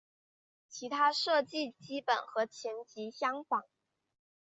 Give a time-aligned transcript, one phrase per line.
[0.67, 3.65] 其他设计基本和前级相仿。